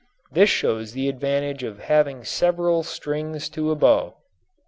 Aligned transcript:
This 0.31 0.49
shows 0.49 0.93
the 0.93 1.07
advantage 1.07 1.61
of 1.61 1.77
having 1.83 2.23
several 2.23 2.81
strings 2.81 3.47
to 3.49 3.69
a 3.69 3.75
bow. 3.75 4.15